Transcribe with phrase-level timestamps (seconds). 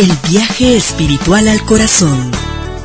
[0.00, 2.30] El viaje espiritual al corazón.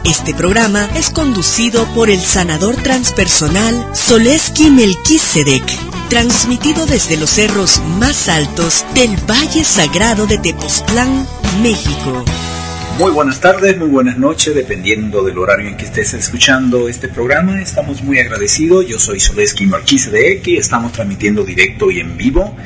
[0.03, 5.63] Este programa es conducido por el sanador transpersonal Soleski Melquisedec,
[6.09, 11.25] transmitido desde los cerros más altos del Valle Sagrado de Tepoztlán,
[11.63, 12.25] México.
[12.99, 17.61] Muy buenas tardes, muy buenas noches, dependiendo del horario en que estés escuchando este programa.
[17.61, 18.87] Estamos muy agradecidos.
[18.89, 22.57] Yo soy Soleski Melquisedec y estamos transmitiendo directo y en vivo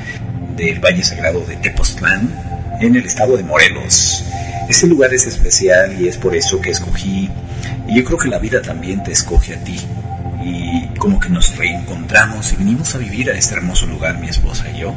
[0.55, 2.49] del Valle Sagrado de Tepoztlán
[2.81, 4.23] en el estado de Morelos.
[4.69, 7.27] Ese lugar es especial y es por eso que escogí,
[7.87, 9.79] y yo creo que la vida también te escoge a ti.
[10.45, 14.69] Y como que nos reencontramos y vinimos a vivir a este hermoso lugar, mi esposa
[14.69, 14.93] y yo,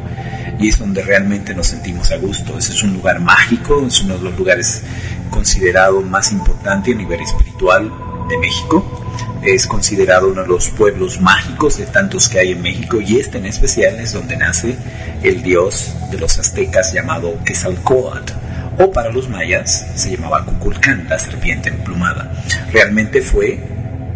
[0.60, 2.58] y es donde realmente nos sentimos a gusto.
[2.58, 4.82] Ese es un lugar mágico, es uno de los lugares
[5.30, 7.90] considerado más importante a nivel espiritual
[8.28, 9.02] de México.
[9.42, 13.38] Es considerado uno de los pueblos mágicos de tantos que hay en México y este
[13.38, 14.76] en especial es donde nace
[15.22, 21.18] el dios de los aztecas llamado Quetzalcóatl o para los mayas se llamaba Kukulcán, la
[21.18, 22.32] serpiente emplumada.
[22.72, 23.58] Realmente fue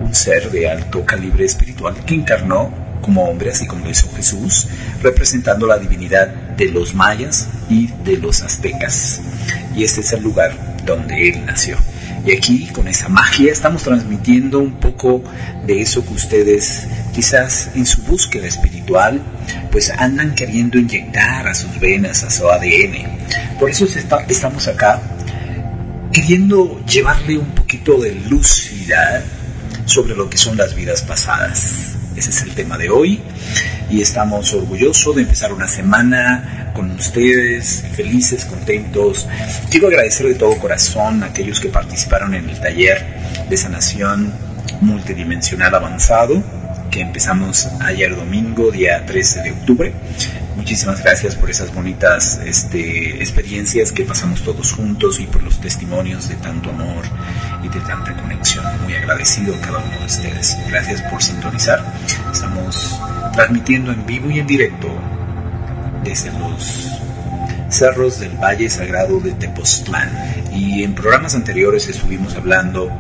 [0.01, 4.69] un ser de alto calibre espiritual que encarnó como hombre, así como lo hizo Jesús,
[5.03, 9.21] representando la divinidad de los mayas y de los aztecas.
[9.75, 10.53] Y ese es el lugar
[10.85, 11.77] donde él nació.
[12.25, 15.23] Y aquí, con esa magia, estamos transmitiendo un poco
[15.65, 19.23] de eso que ustedes, quizás en su búsqueda espiritual,
[19.73, 23.59] pues andan queriendo inyectar a sus venas, a su ADN.
[23.59, 23.87] Por eso
[24.29, 25.01] estamos acá,
[26.13, 29.25] queriendo llevarle un poquito de lucidez
[29.87, 31.95] sobre lo que son las vidas pasadas.
[32.15, 33.23] Ese es el tema de hoy
[33.89, 39.27] y estamos orgullosos de empezar una semana con ustedes, felices, contentos.
[39.71, 43.07] Quiero agradecer de todo corazón a aquellos que participaron en el taller
[43.49, 44.35] de sanación
[44.83, 49.93] multidimensional avanzado que empezamos ayer domingo, día 13 de octubre.
[50.57, 56.29] Muchísimas gracias por esas bonitas este, experiencias que pasamos todos juntos y por los testimonios
[56.29, 57.05] de tanto amor
[57.63, 58.65] y de tanta conexión.
[58.83, 60.57] Muy agradecido a cada uno de ustedes.
[60.69, 61.85] Gracias por sintonizar.
[62.33, 62.99] Estamos
[63.35, 64.89] transmitiendo en vivo y en directo
[66.05, 66.91] desde los
[67.69, 70.11] cerros del Valle Sagrado de Tepoztlán.
[70.53, 72.91] Y en programas anteriores estuvimos hablando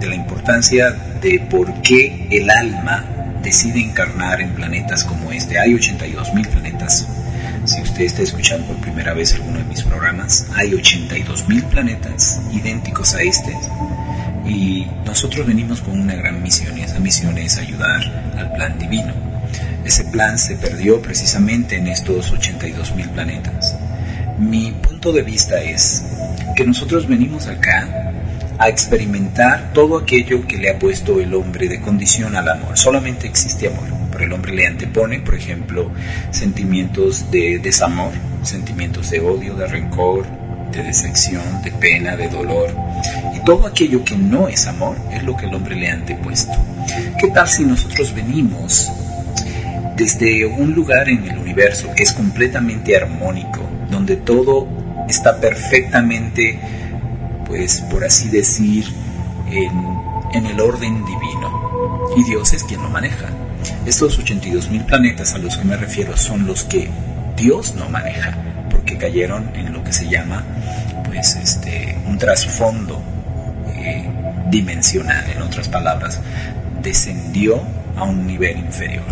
[0.00, 3.04] de la importancia de por qué el alma
[3.42, 5.58] decide encarnar en planetas como este.
[5.58, 7.06] Hay 82 mil planetas.
[7.64, 12.40] Si usted está escuchando por primera vez alguno de mis programas, hay 82 mil planetas
[12.52, 13.54] idénticos a este.
[14.46, 19.12] Y nosotros venimos con una gran misión y esa misión es ayudar al plan divino.
[19.84, 23.76] Ese plan se perdió precisamente en estos 82 mil planetas.
[24.38, 26.02] Mi punto de vista es
[26.56, 28.01] que nosotros venimos acá
[28.62, 32.78] a experimentar todo aquello que le ha puesto el hombre de condición al amor.
[32.78, 35.90] Solamente existe amor, pero el hombre le antepone, por ejemplo,
[36.30, 38.12] sentimientos de desamor,
[38.44, 40.24] sentimientos de odio, de rencor,
[40.70, 42.70] de decepción, de pena, de dolor.
[43.34, 46.52] Y todo aquello que no es amor es lo que el hombre le ha antepuesto.
[47.18, 48.92] ¿Qué tal si nosotros venimos
[49.96, 54.68] desde un lugar en el universo que es completamente armónico, donde todo
[55.08, 56.60] está perfectamente
[57.52, 58.86] pues por así decir,
[59.50, 62.10] en, el orden divino.
[62.16, 63.28] Y Dios es quien lo maneja.
[63.84, 66.88] Estos 82 mil planetas a los que me refiero son los que
[67.36, 68.38] Dios no maneja,
[68.70, 70.42] porque cayeron en lo que se llama
[71.04, 73.02] pues este un trasfondo
[73.74, 74.08] eh,
[74.50, 76.20] dimensional, en otras palabras,
[76.82, 77.60] descendió
[77.96, 79.04] a un nivel inferior.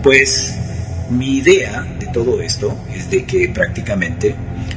[0.00, 0.54] Pues
[1.10, 4.36] mi idea de todo esto es de que prácticamente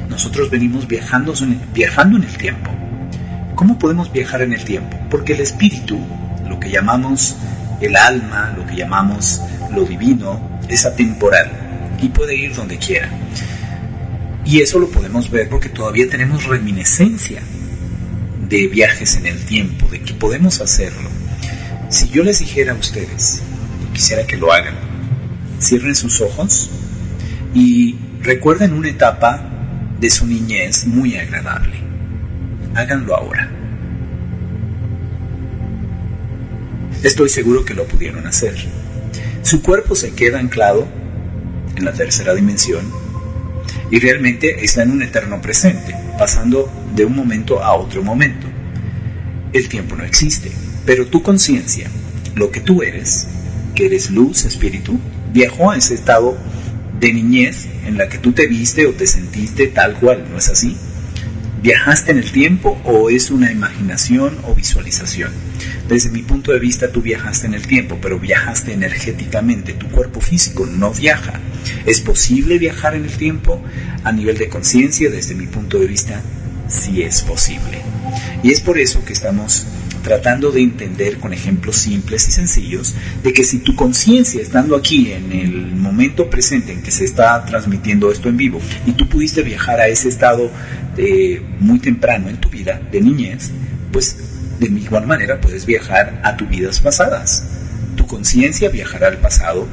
[0.09, 1.35] nosotros venimos viajando,
[1.75, 2.71] viajando en el tiempo.
[3.57, 4.99] ¿Cómo podemos viajar en el tiempo?
[5.09, 5.97] Porque el espíritu,
[6.47, 7.35] lo que llamamos
[7.81, 9.41] el alma, lo que llamamos
[9.73, 11.49] lo divino, es atemporal
[11.99, 13.09] y puede ir donde quiera.
[14.45, 17.41] Y eso lo podemos ver porque todavía tenemos reminiscencia
[18.47, 21.09] de viajes en el tiempo, de que podemos hacerlo.
[21.89, 23.41] Si yo les dijera a ustedes,
[23.91, 24.75] quisiera que lo hagan,
[25.59, 26.69] cierren sus ojos
[27.55, 29.49] y recuerden una etapa
[29.99, 31.86] de su niñez muy agradable
[32.77, 33.49] háganlo ahora.
[37.03, 38.53] Estoy seguro que lo pudieron hacer.
[39.41, 40.87] Su cuerpo se queda anclado
[41.75, 42.85] en la tercera dimensión
[43.89, 48.45] y realmente está en un eterno presente, pasando de un momento a otro momento.
[49.53, 50.51] El tiempo no existe,
[50.85, 51.89] pero tu conciencia,
[52.35, 53.27] lo que tú eres,
[53.73, 54.99] que eres luz, espíritu,
[55.33, 56.37] viajó a ese estado
[56.99, 60.49] de niñez en la que tú te viste o te sentiste tal cual, ¿no es
[60.49, 60.77] así?
[61.61, 65.31] ¿Viajaste en el tiempo o es una imaginación o visualización?
[65.87, 70.21] Desde mi punto de vista tú viajaste en el tiempo, pero viajaste energéticamente, tu cuerpo
[70.21, 71.39] físico no viaja.
[71.87, 73.59] ¿Es posible viajar en el tiempo
[74.03, 75.09] a nivel de conciencia?
[75.09, 76.21] Desde mi punto de vista,
[76.67, 77.81] si es posible.
[78.43, 79.65] Y es por eso que estamos
[80.03, 85.11] tratando de entender con ejemplos simples y sencillos de que si tu conciencia estando aquí
[85.11, 89.43] en el momento presente en que se está transmitiendo esto en vivo y tú pudiste
[89.43, 90.51] viajar a ese estado
[90.95, 93.51] de muy temprano en tu vida, de niñez,
[93.91, 94.17] pues
[94.59, 97.43] de igual manera puedes viajar a tus vidas pasadas.
[97.95, 99.67] Tu conciencia viajará al pasado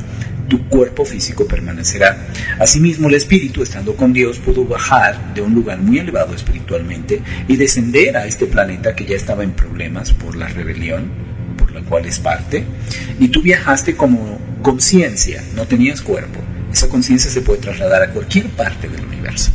[0.49, 2.29] tu cuerpo físico permanecerá.
[2.59, 7.57] Asimismo, el espíritu, estando con Dios, pudo bajar de un lugar muy elevado espiritualmente y
[7.57, 11.11] descender a este planeta que ya estaba en problemas por la rebelión,
[11.57, 12.65] por la cual es parte,
[13.19, 16.41] y tú viajaste como conciencia, no tenías cuerpo.
[16.73, 19.53] Esa conciencia se puede trasladar a cualquier parte del universo.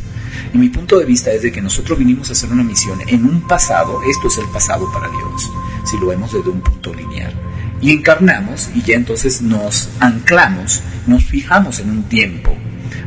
[0.52, 3.24] Y mi punto de vista es de que nosotros vinimos a hacer una misión en
[3.24, 5.50] un pasado, esto es el pasado para Dios,
[5.88, 7.32] si lo vemos desde un punto lineal
[7.80, 12.56] y encarnamos y ya entonces nos anclamos, nos fijamos en un tiempo.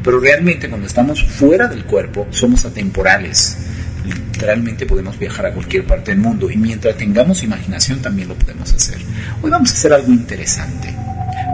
[0.03, 3.57] Pero realmente cuando estamos fuera del cuerpo somos atemporales.
[4.05, 8.73] Literalmente podemos viajar a cualquier parte del mundo y mientras tengamos imaginación también lo podemos
[8.73, 8.97] hacer.
[9.41, 10.93] Hoy vamos a hacer algo interesante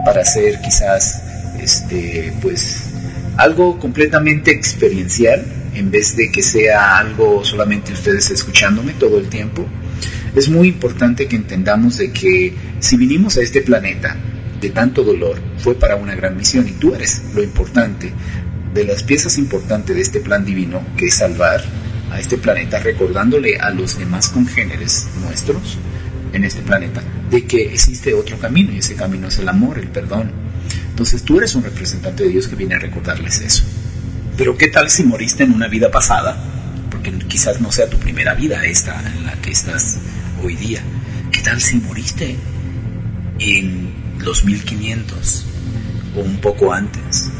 [0.04, 1.22] para hacer quizás
[1.60, 2.86] este pues
[3.36, 5.44] algo completamente experiencial
[5.74, 9.66] en vez de que sea algo solamente ustedes escuchándome todo el tiempo
[10.34, 14.16] es muy importante que entendamos de que si vinimos a este planeta
[14.60, 18.12] de tanto dolor, fue para una gran misión y tú eres lo importante,
[18.74, 21.62] de las piezas importantes de este plan divino, que es salvar
[22.12, 25.78] a este planeta, recordándole a los demás congéneres nuestros
[26.32, 29.88] en este planeta, de que existe otro camino y ese camino es el amor, el
[29.88, 30.30] perdón.
[30.90, 33.64] Entonces tú eres un representante de Dios que viene a recordarles eso.
[34.36, 36.36] Pero ¿qué tal si moriste en una vida pasada?
[36.90, 39.98] Porque quizás no sea tu primera vida esta en la que estás
[40.42, 40.82] hoy día.
[41.30, 42.36] ¿Qué tal si moriste
[43.38, 45.46] en los 1500
[46.16, 47.30] o un poco antes?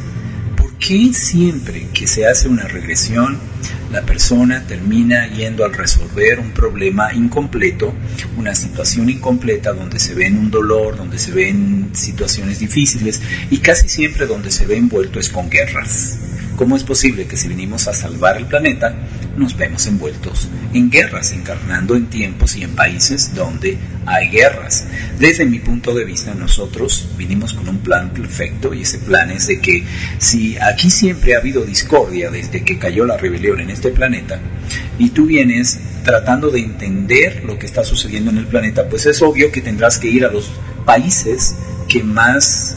[0.57, 3.39] ¿Por qué siempre que se hace una regresión
[3.93, 7.93] la persona termina yendo al resolver un problema incompleto,
[8.37, 13.21] una situación incompleta donde se ven un dolor, donde se ven situaciones difíciles
[13.51, 16.30] y casi siempre donde se ve envuelto es con guerras?
[16.61, 18.95] ¿Cómo es posible que si venimos a salvar el planeta,
[19.35, 24.85] nos vemos envueltos en guerras, encarnando en tiempos y en países donde hay guerras?
[25.19, 29.47] Desde mi punto de vista, nosotros vinimos con un plan perfecto y ese plan es
[29.47, 29.87] de que
[30.19, 34.39] si aquí siempre ha habido discordia desde que cayó la rebelión en este planeta
[34.99, 39.23] y tú vienes tratando de entender lo que está sucediendo en el planeta, pues es
[39.23, 40.53] obvio que tendrás que ir a los
[40.85, 41.57] países
[41.89, 42.77] que más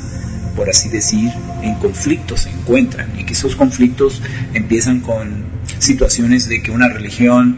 [0.55, 4.21] por así decir, en conflictos se encuentran y que esos conflictos
[4.53, 5.45] empiezan con
[5.79, 7.57] situaciones de que una religión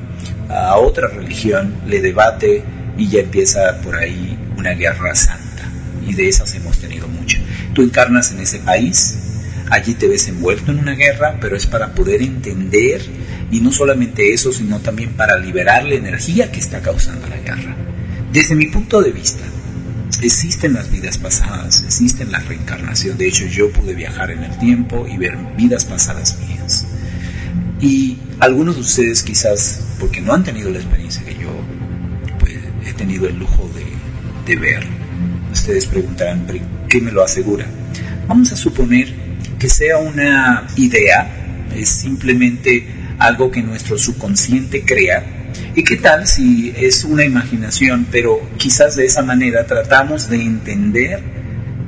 [0.50, 2.64] a otra religión le debate
[2.98, 5.70] y ya empieza por ahí una guerra santa.
[6.08, 7.42] Y de esas hemos tenido muchas.
[7.74, 9.18] Tú encarnas en ese país,
[9.70, 13.02] allí te ves envuelto en una guerra, pero es para poder entender
[13.52, 17.76] y no solamente eso, sino también para liberar la energía que está causando la guerra.
[18.32, 19.44] Desde mi punto de vista,
[20.22, 23.18] existen las vidas pasadas, existen la reencarnación.
[23.18, 26.88] De hecho, yo pude viajar en el tiempo y ver vidas pasadas mías.
[27.82, 31.52] Y algunos de ustedes quizás, porque no han tenido la experiencia que yo
[32.40, 32.54] pues,
[32.86, 33.86] he tenido el lujo de,
[34.54, 34.84] de ver,
[35.52, 36.48] ustedes preguntarán,
[36.90, 37.66] ¿qué me lo asegura?
[38.28, 39.14] Vamos a suponer
[39.60, 42.88] que sea una idea, es simplemente
[43.20, 45.45] algo que nuestro subconsciente crea
[45.76, 51.22] ¿Y qué tal si es una imaginación, pero quizás de esa manera tratamos de entender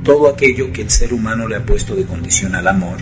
[0.04, 2.96] todo aquello que el ser humano le ha puesto de condición al amor?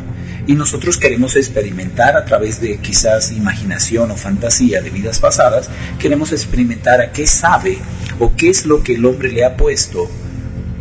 [0.46, 6.32] Y nosotros queremos experimentar a través de quizás imaginación o fantasía de vidas pasadas, queremos
[6.32, 7.78] experimentar a qué sabe
[8.20, 10.08] o qué es lo que el hombre le ha puesto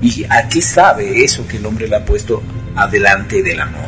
[0.01, 2.43] y a qué sabe eso que el hombre le ha puesto
[2.75, 3.84] adelante del amor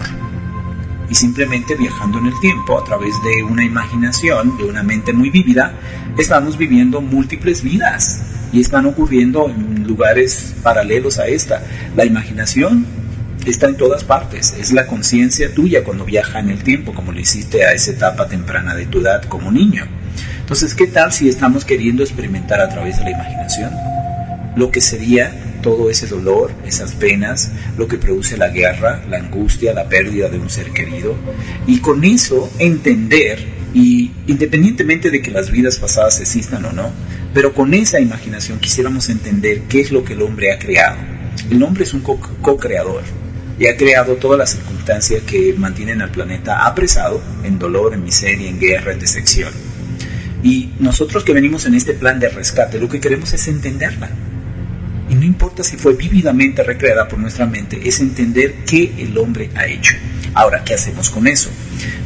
[1.10, 5.30] y simplemente viajando en el tiempo a través de una imaginación, de una mente muy
[5.30, 5.74] vívida,
[6.18, 8.22] estamos viviendo múltiples vidas
[8.52, 11.64] y están ocurriendo en lugares paralelos a esta.
[11.96, 12.86] La imaginación
[13.46, 17.20] está en todas partes, es la conciencia tuya cuando viaja en el tiempo, como lo
[17.20, 19.86] hiciste a esa etapa temprana de tu edad como niño.
[20.40, 23.72] Entonces, ¿qué tal si estamos queriendo experimentar a través de la imaginación
[24.56, 25.32] lo que sería
[25.68, 30.40] todo ese dolor, esas penas, lo que produce la guerra, la angustia, la pérdida de
[30.40, 31.14] un ser querido,
[31.68, 36.90] y con eso entender, y independientemente de que las vidas pasadas existan o no,
[37.34, 41.00] pero con esa imaginación quisiéramos entender qué es lo que el hombre ha creado.
[41.52, 43.04] El hombre es un co-creador
[43.60, 48.48] y ha creado todas las circunstancias que mantienen al planeta apresado en dolor, en miseria,
[48.48, 49.52] en guerra, en decepción.
[50.44, 54.10] Y nosotros que venimos en este plan de rescate, lo que queremos es entenderla
[55.18, 59.66] no importa si fue vívidamente recreada por nuestra mente, es entender qué el hombre ha
[59.66, 59.96] hecho.
[60.34, 61.50] Ahora, ¿qué hacemos con eso?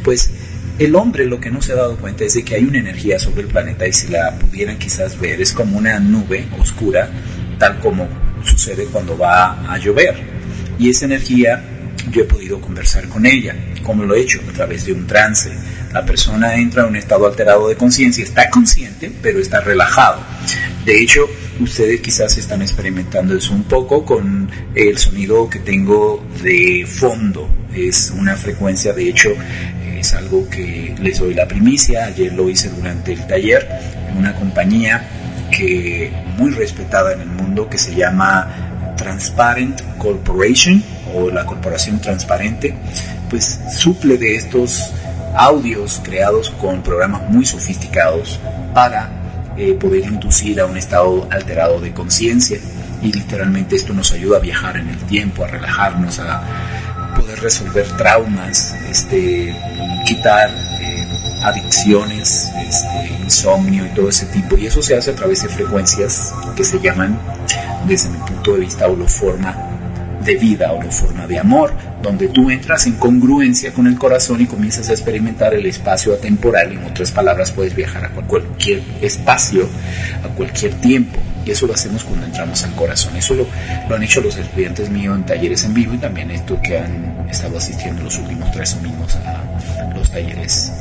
[0.02, 0.30] Pues
[0.78, 3.18] el hombre lo que no se ha dado cuenta es de que hay una energía
[3.18, 7.10] sobre el planeta y si la pudieran quizás ver es como una nube oscura,
[7.58, 8.08] tal como
[8.42, 10.16] sucede cuando va a llover.
[10.78, 11.62] Y esa energía
[12.10, 13.54] yo he podido conversar con ella.
[13.82, 14.40] como lo he hecho?
[14.48, 15.50] A través de un trance.
[15.92, 20.20] La persona entra en un estado alterado de conciencia, está consciente, pero está relajado.
[20.84, 21.28] De hecho,
[21.62, 27.48] ustedes quizás están experimentando eso un poco con el sonido que tengo de fondo.
[27.74, 29.30] Es una frecuencia, de hecho,
[29.98, 32.06] es algo que les doy la primicia.
[32.06, 33.68] Ayer lo hice durante el taller
[34.10, 35.08] en una compañía
[35.50, 40.82] que muy respetada en el mundo que se llama Transparent Corporation
[41.14, 42.74] o la corporación transparente,
[43.30, 44.92] pues suple de estos
[45.36, 48.38] audios creados con programas muy sofisticados
[48.74, 49.21] para
[49.56, 52.58] eh, poder inducir a un estado alterado de conciencia
[53.02, 57.86] y literalmente esto nos ayuda a viajar en el tiempo, a relajarnos, a poder resolver
[57.96, 59.54] traumas, este,
[60.06, 61.06] quitar eh,
[61.42, 64.56] adicciones, este, insomnio y todo ese tipo.
[64.56, 67.18] Y eso se hace a través de frecuencias que se llaman,
[67.86, 69.71] desde mi punto de vista, holoforma
[70.24, 74.46] de vida o forma de amor, donde tú entras en congruencia con el corazón y
[74.46, 76.72] comienzas a experimentar el espacio atemporal.
[76.72, 79.68] En otras palabras, puedes viajar a cualquier espacio,
[80.24, 81.18] a cualquier tiempo.
[81.44, 83.16] Y eso lo hacemos cuando entramos al corazón.
[83.16, 83.46] Eso lo,
[83.88, 87.26] lo han hecho los estudiantes míos en talleres en vivo y también esto que han
[87.28, 90.72] estado asistiendo los últimos tres domingos a los talleres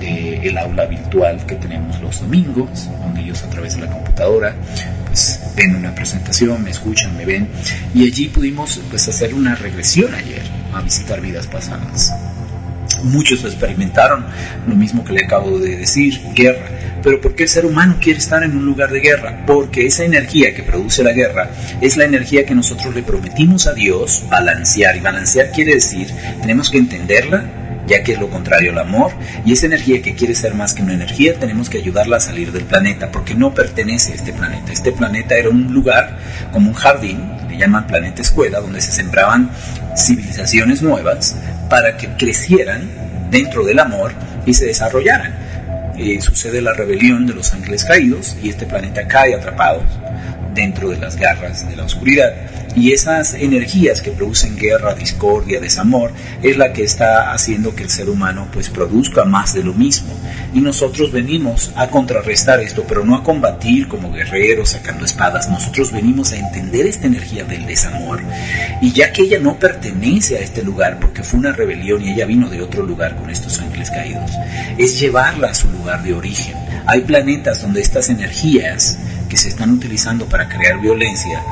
[0.00, 4.54] del el aula virtual que tenemos los domingos, donde ellos a través de la computadora
[5.06, 7.48] pues, ven una presentación, me escuchan, me ven.
[7.94, 10.42] Y allí pudimos pues, hacer una regresión ayer
[10.72, 12.12] a visitar vidas pasadas.
[13.04, 14.26] Muchos experimentaron
[14.66, 16.68] lo mismo que le acabo de decir, guerra.
[17.04, 19.44] Pero ¿por qué el ser humano quiere estar en un lugar de guerra?
[19.46, 21.50] Porque esa energía que produce la guerra
[21.82, 24.96] es la energía que nosotros le prometimos a Dios balancear.
[24.96, 26.08] Y balancear quiere decir,
[26.40, 27.44] tenemos que entenderla,
[27.86, 29.12] ya que es lo contrario al amor,
[29.44, 32.52] y esa energía que quiere ser más que una energía, tenemos que ayudarla a salir
[32.52, 34.72] del planeta, porque no pertenece a este planeta.
[34.72, 36.16] Este planeta era un lugar
[36.52, 37.20] como un jardín,
[37.50, 39.50] le llaman planeta escuela, donde se sembraban
[39.94, 41.36] civilizaciones nuevas
[41.68, 42.88] para que crecieran
[43.30, 44.12] dentro del amor
[44.46, 45.53] y se desarrollaran.
[45.96, 49.82] Eh, sucede la rebelión de los ángeles caídos y este planeta cae atrapado
[50.52, 52.34] dentro de las garras de la oscuridad
[52.76, 56.12] y esas energías que producen guerra, discordia, desamor,
[56.42, 60.12] es la que está haciendo que el ser humano pues produzca más de lo mismo.
[60.52, 65.48] Y nosotros venimos a contrarrestar esto, pero no a combatir como guerreros sacando espadas.
[65.48, 68.20] Nosotros venimos a entender esta energía del desamor.
[68.80, 72.26] Y ya que ella no pertenece a este lugar porque fue una rebelión y ella
[72.26, 74.30] vino de otro lugar con estos ángeles caídos,
[74.78, 76.56] es llevarla a su lugar de origen.
[76.86, 78.98] Hay planetas donde estas energías
[79.36, 81.42] se están utilizando para crear violencia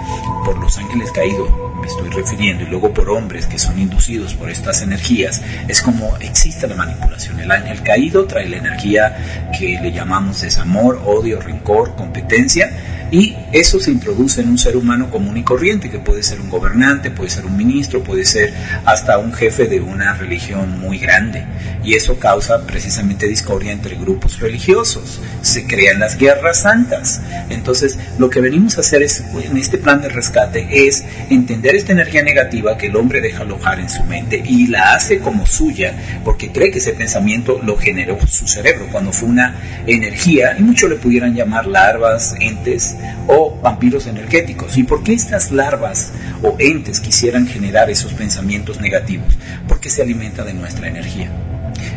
[0.45, 4.51] por los ángeles caídos, me estoy refiriendo, y luego por hombres que son inducidos por
[4.51, 7.41] estas energías, es como existe la manipulación.
[7.41, 12.71] El ángel caído trae la energía que le llamamos desamor, odio, rencor, competencia,
[13.13, 16.49] y eso se introduce en un ser humano común y corriente, que puede ser un
[16.49, 18.55] gobernante, puede ser un ministro, puede ser
[18.87, 21.45] hasta un jefe de una religión muy grande.
[21.85, 25.21] Y eso causa precisamente discordia entre grupos religiosos.
[25.43, 27.21] Se crean las guerras santas.
[27.51, 31.93] Entonces, lo que venimos a hacer es, en este plan de rescate es entender esta
[31.93, 35.95] energía negativa que el hombre deja alojar en su mente y la hace como suya,
[36.25, 40.89] porque cree que ese pensamiento lo generó su cerebro cuando fue una energía, y muchos
[40.89, 42.97] le pudieran llamar larvas, entes,
[43.27, 44.77] o vampiros energéticos.
[44.77, 49.39] ¿Y por qué estas larvas o entes quisieran generar esos pensamientos negativos?
[49.69, 51.31] Porque se alimenta de nuestra energía.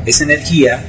[0.06, 0.84] Esa energía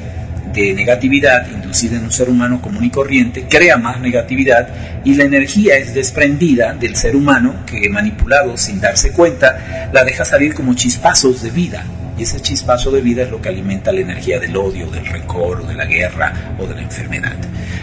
[0.52, 4.68] de negatividad inducida en un ser humano común y corriente crea más negatividad
[5.04, 10.24] y la energía es desprendida del ser humano que manipulado sin darse cuenta la deja
[10.24, 11.84] salir como chispazos de vida
[12.18, 15.60] y ese chispazo de vida es lo que alimenta la energía del odio, del rencor,
[15.60, 17.36] o de la guerra o de la enfermedad.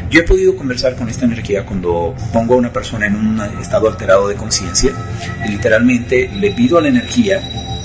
[0.10, 3.88] Yo he podido conversar con esta energía cuando pongo a una persona en un estado
[3.88, 4.92] alterado de conciencia
[5.46, 7.42] y literalmente le pido a la energía,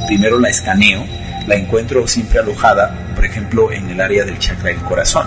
[0.06, 1.04] primero la escaneo,
[1.46, 5.26] la encuentro siempre alojada, por ejemplo, en el área del chakra del corazón.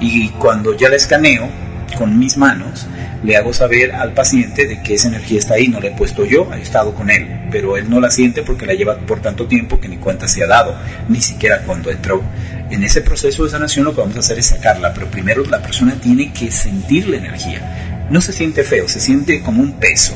[0.00, 1.48] Y cuando ya la escaneo
[1.96, 2.86] con mis manos,
[3.24, 6.26] le hago saber al paciente de que esa energía está ahí, no la he puesto
[6.26, 9.46] yo, he estado con él, pero él no la siente porque la lleva por tanto
[9.46, 10.76] tiempo que ni cuenta se ha dado,
[11.08, 12.22] ni siquiera cuando entró.
[12.70, 15.62] En ese proceso de sanación lo que vamos a hacer es sacarla, pero primero la
[15.62, 18.06] persona tiene que sentir la energía.
[18.10, 20.14] No se siente feo, se siente como un peso,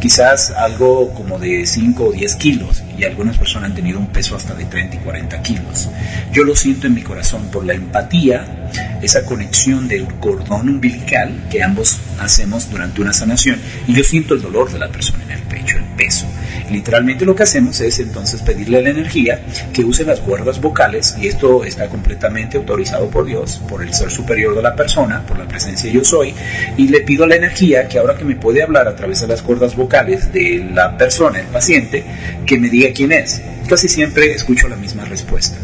[0.00, 4.34] quizás algo como de 5 o 10 kilos y algunas personas han tenido un peso
[4.34, 5.90] hasta de 30 y 40 kilos.
[6.32, 8.70] Yo lo siento en mi corazón por la empatía,
[9.02, 14.42] esa conexión del cordón umbilical que ambos hacemos durante una sanación y yo siento el
[14.42, 16.26] dolor de la persona en el pecho, el peso.
[16.70, 19.40] Literalmente lo que hacemos es entonces pedirle la energía
[19.72, 24.10] que use las cuerdas vocales y esto está completamente autorizado por Dios, por el ser
[24.10, 26.34] superior de la persona, por la presencia yo soy,
[26.76, 29.42] y le pido la energía que ahora que me puede hablar a través de las
[29.42, 32.04] cuerdas vocales de la persona, el paciente,
[32.44, 33.40] que me diga quién es.
[33.68, 35.56] Casi siempre escucho la misma respuesta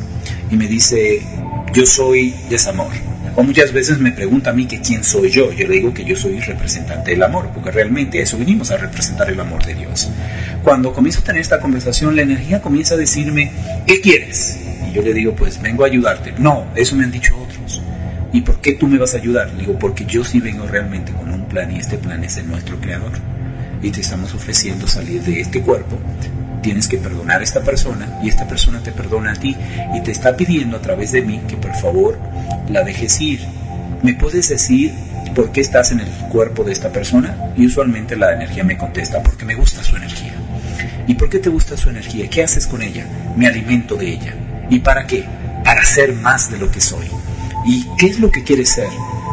[0.50, 1.22] y me dice,
[1.72, 2.92] yo soy desamor
[3.34, 5.52] o muchas veces me pregunta a mí que quién soy yo.
[5.52, 8.76] Yo le digo que yo soy representante del amor, porque realmente a eso venimos a
[8.76, 10.10] representar el amor de Dios.
[10.62, 13.50] Cuando comienzo a tener esta conversación, la energía comienza a decirme,
[13.86, 14.58] ¿qué quieres?
[14.88, 16.34] Y yo le digo, pues vengo a ayudarte.
[16.38, 17.80] No, eso me han dicho otros.
[18.32, 19.52] ¿Y por qué tú me vas a ayudar?
[19.52, 22.48] Le digo, porque yo sí vengo realmente con un plan y este plan es el
[22.48, 23.12] nuestro creador.
[23.82, 25.98] Y te estamos ofreciendo salir de este cuerpo
[26.62, 29.57] tienes que perdonar a esta persona y esta persona te perdona a ti
[29.95, 32.19] y te está pidiendo a través de mí que por favor
[32.71, 33.40] la dejes ir.
[34.02, 34.92] ¿Me puedes decir
[35.35, 37.37] por qué estás en el cuerpo de esta persona?
[37.57, 40.35] Y usualmente la energía me contesta porque me gusta su energía.
[41.07, 42.28] ¿Y por qué te gusta su energía?
[42.31, 43.07] ¿Qué haces con ella?
[43.37, 44.35] Me alimento de ella.
[44.71, 45.25] ¿Y para qué?
[45.64, 47.07] Para ser más de lo que soy.
[47.66, 48.88] ¿Y qué es lo que quieres ser?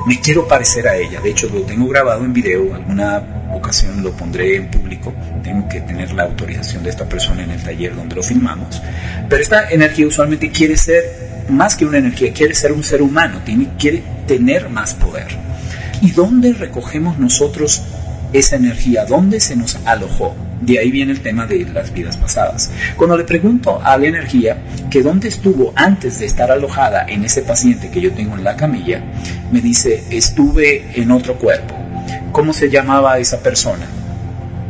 [0.06, 1.22] Me quiero parecer a ella.
[1.22, 2.74] De hecho, lo tengo grabado en video.
[2.74, 5.14] Alguna ocasión lo pondré en público,
[5.44, 8.82] tengo que tener la autorización de esta persona en el taller donde lo filmamos,
[9.28, 13.42] pero esta energía usualmente quiere ser más que una energía, quiere ser un ser humano,
[13.44, 15.28] tiene, quiere tener más poder.
[16.02, 17.82] ¿Y dónde recogemos nosotros
[18.32, 19.06] esa energía?
[19.06, 20.36] ¿Dónde se nos alojó?
[20.62, 22.72] De ahí viene el tema de las vidas pasadas.
[22.96, 24.58] Cuando le pregunto a la energía
[24.90, 28.56] que dónde estuvo antes de estar alojada en ese paciente que yo tengo en la
[28.56, 29.02] camilla,
[29.52, 31.89] me dice, estuve en otro cuerpo
[32.40, 33.86] cómo se llamaba esa persona.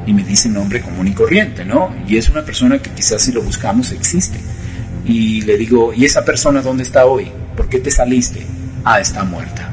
[0.07, 1.95] Y me dice nombre común y corriente, ¿no?
[2.07, 4.39] Y es una persona que quizás si lo buscamos existe.
[5.05, 7.31] Y le digo, ¿y esa persona dónde está hoy?
[7.55, 8.43] ¿Por qué te saliste?
[8.83, 9.69] Ah, está muerta.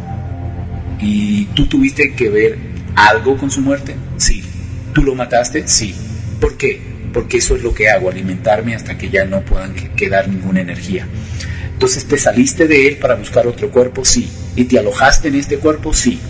[1.00, 2.58] ¿Y tú tuviste que ver
[2.96, 3.96] algo con su muerte?
[4.18, 4.44] Sí.
[4.92, 5.66] ¿Tú lo mataste?
[5.66, 5.94] Sí.
[6.38, 6.82] ¿Por qué?
[7.14, 11.06] Porque eso es lo que hago, alimentarme hasta que ya no puedan quedar ninguna energía.
[11.72, 14.04] Entonces, ¿te saliste de él para buscar otro cuerpo?
[14.04, 14.30] Sí.
[14.54, 15.94] ¿Y te alojaste en este cuerpo?
[15.94, 16.20] Sí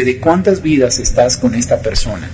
[0.00, 2.28] de cuántas vidas estás con esta persona.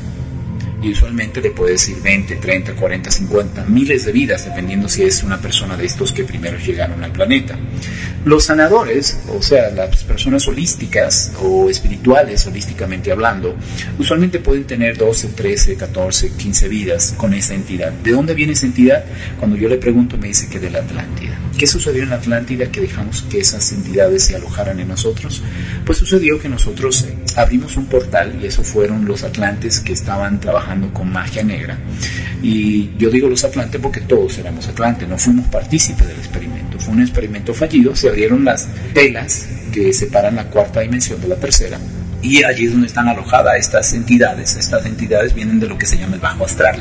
[0.80, 5.24] Y usualmente le puede decir 20, 30, 40, 50, miles de vidas, dependiendo si es
[5.24, 7.58] una persona de estos que primero llegaron al planeta.
[8.24, 13.54] Los sanadores, o sea, las personas holísticas o espirituales, holísticamente hablando,
[13.98, 17.92] usualmente pueden tener 12, 13, 14, 15 vidas con esa entidad.
[17.92, 19.04] ¿De dónde viene esa entidad?
[19.38, 21.38] Cuando yo le pregunto me dice que de la Atlántida.
[21.56, 25.42] ¿Qué sucedió en la Atlántida que dejamos que esas entidades se alojaran en nosotros?
[25.84, 30.40] Pues sucedió que nosotros eh, abrimos un portal y eso fueron los atlantes que estaban
[30.40, 31.78] trabajando con magia negra.
[32.42, 36.78] Y yo digo los atlantes porque todos éramos atlantes, no fuimos partícipes del experimento.
[36.78, 41.36] Fue un experimento fallido, se abrieron las telas que separan la cuarta dimensión de la
[41.36, 41.78] tercera
[42.20, 44.56] y allí es donde están alojadas estas entidades.
[44.56, 46.80] Estas entidades vienen de lo que se llama el bajo astral.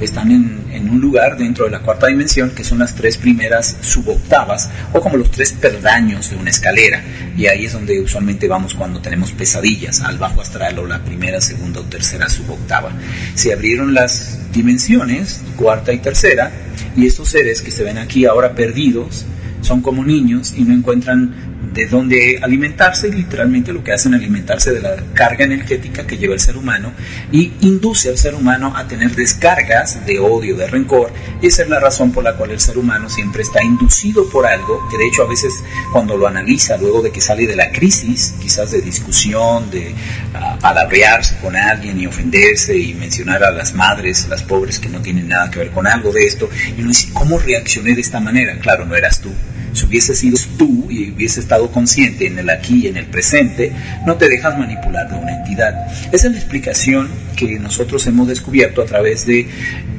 [0.00, 3.76] Están en, en, un lugar dentro de la cuarta dimensión que son las tres primeras
[3.82, 7.02] suboctavas o como los tres perdaños de una escalera.
[7.36, 11.40] Y ahí es donde usualmente vamos cuando tenemos pesadillas, al bajo astral o la primera,
[11.40, 12.90] segunda o tercera suboctava.
[13.34, 16.50] Se abrieron las dimensiones, cuarta y tercera,
[16.96, 19.26] y estos seres que se ven aquí ahora perdidos,
[19.60, 21.32] son como niños y no encuentran
[21.72, 26.34] de dónde alimentarse literalmente lo que hacen es alimentarse de la carga energética que lleva
[26.34, 26.92] el ser humano
[27.32, 31.80] y induce al ser humano a tener descargas de odio, de rencor esa es la
[31.80, 35.22] razón por la cual el ser humano siempre está inducido por algo que de hecho
[35.22, 35.52] a veces
[35.92, 39.94] cuando lo analiza luego de que sale de la crisis, quizás de discusión, de
[40.34, 45.00] uh, palabrearse con alguien y ofenderse y mencionar a las madres, las pobres que no
[45.00, 48.20] tienen nada que ver con algo de esto y uno dice, ¿cómo reaccioné de esta
[48.20, 48.58] manera?
[48.58, 49.30] Claro, no eras tú
[49.72, 53.72] si hubiese sido tú y hubiese estado consciente en el aquí y en el presente,
[54.06, 55.74] no te dejas manipular de una entidad.
[56.12, 59.48] Esa es la explicación que nosotros hemos descubierto a través de,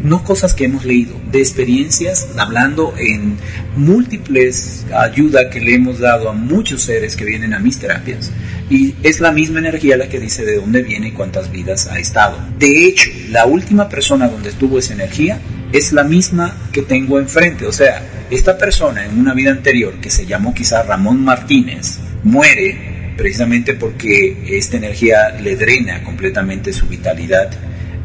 [0.03, 3.37] no cosas que hemos leído, de experiencias, hablando en
[3.75, 8.31] múltiples ayuda que le hemos dado a muchos seres que vienen a mis terapias.
[8.69, 11.97] Y es la misma energía la que dice de dónde viene y cuántas vidas ha
[11.97, 12.37] estado.
[12.57, 15.39] De hecho, la última persona donde estuvo esa energía
[15.71, 17.65] es la misma que tengo enfrente.
[17.65, 23.13] O sea, esta persona en una vida anterior, que se llamó quizá Ramón Martínez, muere
[23.17, 27.49] precisamente porque esta energía le drena completamente su vitalidad.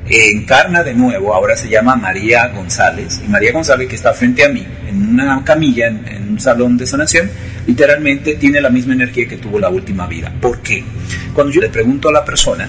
[0.06, 4.50] Encarna de nuevo, ahora se llama María González, y María González que está frente a
[4.50, 7.30] mí, en una camilla, en, en un salón de sanación,
[7.66, 10.30] literalmente tiene la misma energía que tuvo la última vida.
[10.42, 10.84] ¿Por qué?
[11.32, 12.68] Cuando yo le pregunto a la persona,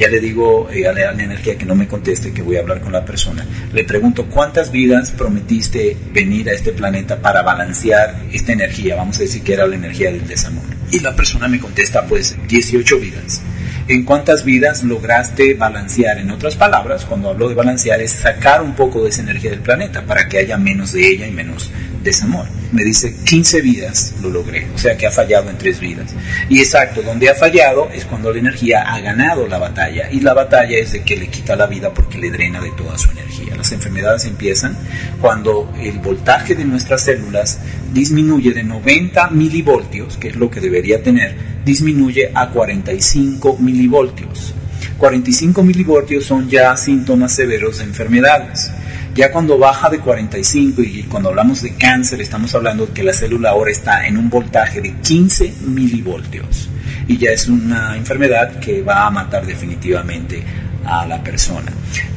[0.00, 2.80] ya le digo eh, a, la, energía que no me conteste, que voy a hablar
[2.80, 3.46] con la persona.
[3.74, 8.96] Le pregunto, ¿cuántas vidas prometiste venir a este planeta para balancear esta energía?
[8.96, 10.64] Vamos a decir que era la energía del desamor.
[10.90, 13.42] Y la persona me contesta, pues, 18 vidas.
[13.90, 16.18] En cuántas vidas lograste balancear.
[16.18, 19.62] En otras palabras, cuando hablo de balancear es sacar un poco de esa energía del
[19.62, 22.46] planeta para que haya menos de ella y menos desamor.
[22.70, 26.14] Me dice 15 vidas lo logré, o sea que ha fallado en tres vidas.
[26.48, 30.08] Y exacto, donde ha fallado es cuando la energía ha ganado la batalla.
[30.12, 32.96] Y la batalla es de que le quita la vida porque le drena de toda
[32.96, 33.56] su energía.
[33.56, 34.76] Las enfermedades empiezan
[35.20, 37.58] cuando el voltaje de nuestras células
[37.92, 44.54] disminuye de 90 milivoltios, que es lo que debería tener, disminuye a 45 milivoltios.
[44.98, 48.70] 45 milivoltios son ya síntomas severos de enfermedades.
[49.14, 53.12] Ya cuando baja de 45 y cuando hablamos de cáncer estamos hablando de que la
[53.12, 56.68] célula ahora está en un voltaje de 15 milivoltios
[57.08, 60.42] y ya es una enfermedad que va a matar definitivamente
[60.84, 61.72] a la persona.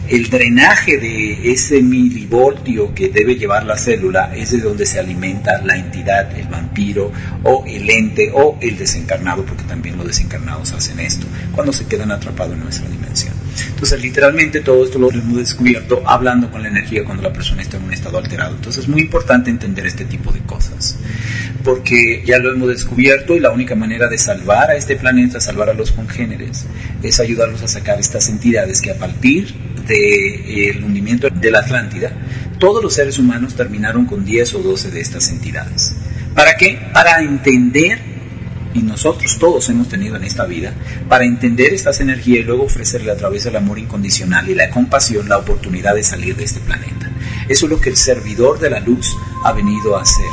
[0.09, 5.61] El drenaje de ese milivoltio que debe llevar la célula es de donde se alimenta
[5.63, 7.09] la entidad, el vampiro
[7.43, 12.11] o el ente o el desencarnado, porque también los desencarnados hacen esto, cuando se quedan
[12.11, 13.33] atrapados en nuestra dimensión.
[13.69, 17.77] Entonces, literalmente todo esto lo hemos descubierto hablando con la energía cuando la persona está
[17.77, 18.55] en un estado alterado.
[18.55, 20.97] Entonces, es muy importante entender este tipo de cosas,
[21.63, 25.69] porque ya lo hemos descubierto y la única manera de salvar a este planeta, salvar
[25.69, 26.65] a los congéneres,
[27.01, 32.11] es ayudarlos a sacar estas entidades que a partir del de, hundimiento de la Atlántida,
[32.59, 35.95] todos los seres humanos terminaron con 10 o 12 de estas entidades.
[36.33, 36.79] ¿Para qué?
[36.93, 38.13] Para entender
[38.73, 40.73] y nosotros todos hemos tenido en esta vida,
[41.07, 45.29] para entender estas energías y luego ofrecerle a través del amor incondicional y la compasión
[45.29, 47.09] la oportunidad de salir de este planeta.
[47.47, 50.25] Eso es lo que el servidor de la luz ha venido a hacer,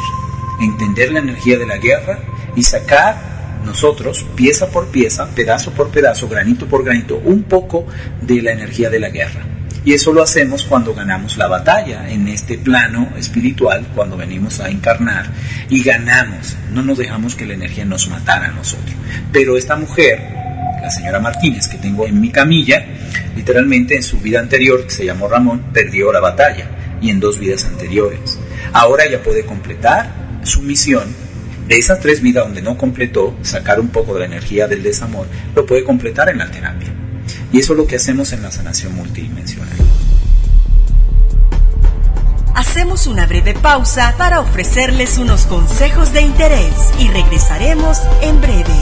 [0.60, 2.20] entender la energía de la guerra
[2.56, 3.29] y sacar
[3.64, 7.86] nosotros, pieza por pieza, pedazo por pedazo, granito por granito, un poco
[8.20, 9.44] de la energía de la guerra.
[9.84, 14.68] Y eso lo hacemos cuando ganamos la batalla en este plano espiritual, cuando venimos a
[14.68, 15.26] encarnar
[15.70, 16.56] y ganamos.
[16.70, 18.94] No nos dejamos que la energía nos matara a nosotros.
[19.32, 20.20] Pero esta mujer,
[20.82, 22.84] la señora Martínez, que tengo en mi camilla,
[23.34, 27.38] literalmente en su vida anterior, que se llamó Ramón, perdió la batalla y en dos
[27.38, 28.38] vidas anteriores.
[28.74, 30.10] Ahora ella puede completar
[30.42, 31.04] su misión
[31.70, 35.28] de esas tres vidas donde no completó, sacar un poco de la energía del desamor,
[35.54, 36.88] lo puede completar en la terapia.
[37.52, 39.76] Y eso es lo que hacemos en la sanación multidimensional.
[42.56, 48.74] Hacemos una breve pausa para ofrecerles unos consejos de interés y regresaremos en breve.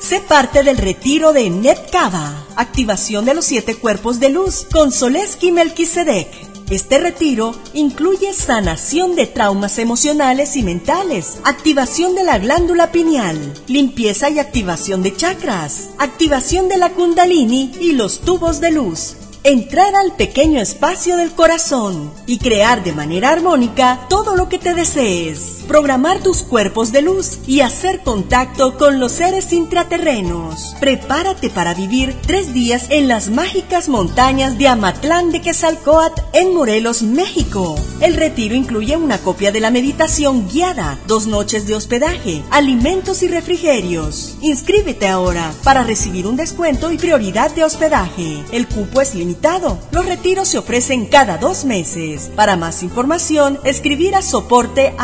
[0.00, 5.50] Sé parte del retiro de Netcava, activación de los siete cuerpos de luz con Soleski
[5.50, 13.38] Melquisedec este retiro incluye sanación de traumas emocionales y mentales, activación de la glándula pineal,
[13.66, 19.94] limpieza y activación de chakras, activación de la kundalini y los tubos de luz entrar
[19.94, 25.62] al pequeño espacio del corazón y crear de manera armónica todo lo que te desees,
[25.68, 30.74] programar tus cuerpos de luz y hacer contacto con los seres intraterrenos.
[30.80, 37.02] Prepárate para vivir tres días en las mágicas montañas de Amatlán de Quesalcoat en Morelos,
[37.02, 37.76] México.
[38.00, 43.28] El retiro incluye una copia de la meditación guiada, dos noches de hospedaje, alimentos y
[43.28, 44.36] refrigerios.
[44.40, 48.42] Inscríbete ahora para recibir un descuento y prioridad de hospedaje.
[48.52, 52.30] El cupo es limitado los retiros se ofrecen cada dos meses.
[52.34, 54.94] Para más información, escribir a soporte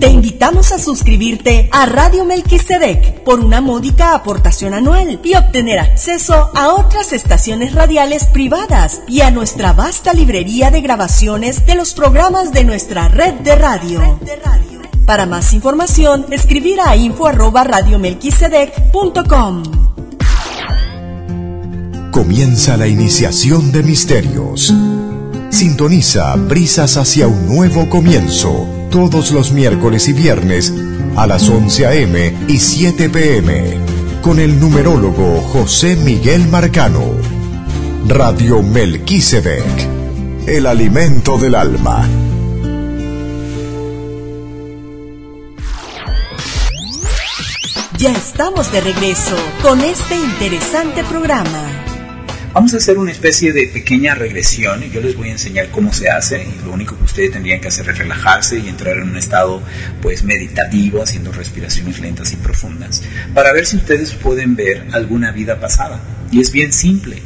[0.00, 6.50] Te invitamos a suscribirte a Radio Melquisedec por una módica aportación anual y obtener acceso
[6.54, 12.52] a otras estaciones radiales privadas y a nuestra vasta librería de grabaciones de los programas
[12.52, 14.20] de nuestra red de radio.
[15.06, 17.30] Para más información, escribir a info
[22.10, 24.74] Comienza la iniciación de misterios.
[25.48, 30.72] Sintoniza Brisas hacia un nuevo comienzo todos los miércoles y viernes
[31.16, 32.34] a las 11 a.m.
[32.48, 33.78] y 7 p.m.
[34.22, 37.04] con el numerólogo José Miguel Marcano.
[38.08, 39.66] Radio Melquisedec,
[40.46, 42.08] el alimento del alma.
[47.98, 51.85] Ya estamos de regreso con este interesante programa.
[52.56, 55.92] Vamos a hacer una especie de pequeña regresión y yo les voy a enseñar cómo
[55.92, 59.10] se hace y lo único que ustedes tendrían que hacer es relajarse y entrar en
[59.10, 59.60] un estado
[60.00, 63.02] pues meditativo haciendo respiraciones lentas y profundas
[63.34, 66.00] para ver si ustedes pueden ver alguna vida pasada.
[66.32, 67.18] Y es bien simple.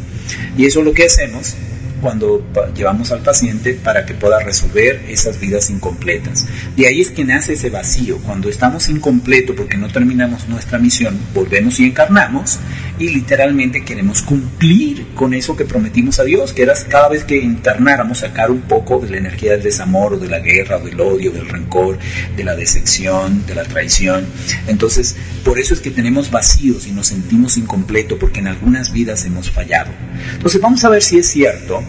[0.58, 1.54] Y eso es lo que hacemos
[2.00, 6.46] cuando llevamos al paciente para que pueda resolver esas vidas incompletas.
[6.76, 8.18] De ahí es que nace ese vacío.
[8.18, 12.58] Cuando estamos incompleto porque no terminamos nuestra misión, volvemos y encarnamos
[12.98, 17.38] y literalmente queremos cumplir con eso que prometimos a Dios, que era cada vez que
[17.38, 21.00] internáramos sacar un poco de la energía del desamor o de la guerra o del
[21.00, 21.98] odio, del rencor,
[22.36, 24.26] de la decepción, de la traición.
[24.66, 29.24] Entonces, por eso es que tenemos vacíos y nos sentimos incompletos porque en algunas vidas
[29.24, 29.90] hemos fallado.
[30.32, 31.82] Entonces, vamos a ver si es cierto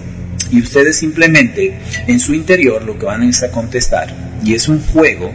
[0.51, 5.31] y ustedes simplemente en su interior lo que van a contestar y es un juego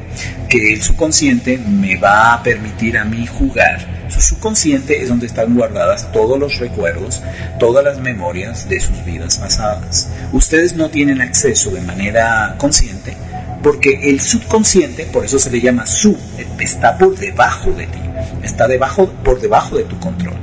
[0.49, 4.07] que el subconsciente me va a permitir a mí jugar.
[4.09, 7.23] Su subconsciente es donde están guardadas todos los recuerdos,
[7.59, 10.09] todas las memorias de sus vidas pasadas.
[10.33, 13.17] Ustedes no tienen acceso de manera consciente
[13.63, 16.17] porque el subconsciente, por eso se le llama sub,
[16.61, 17.99] está por debajo de ti,
[18.43, 20.37] está debajo, por debajo de tu control.